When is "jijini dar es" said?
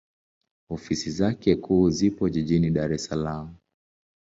2.29-3.05